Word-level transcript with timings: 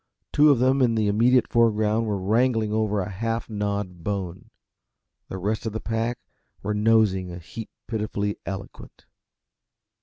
Two 0.33 0.49
of 0.49 0.57
them 0.57 0.81
in 0.81 0.95
the 0.95 1.07
immediate 1.07 1.47
foreground 1.47 2.07
were 2.07 2.17
wrangling 2.17 2.73
over 2.73 2.99
a 3.01 3.11
half 3.11 3.47
gnawed 3.51 4.03
bone. 4.03 4.49
The 5.27 5.37
rest 5.37 5.67
of 5.67 5.73
the 5.73 5.79
pack 5.79 6.17
were 6.63 6.73
nosing 6.73 7.31
a 7.31 7.37
heap 7.37 7.69
pitifully 7.87 8.39
eloquent. 8.43 9.05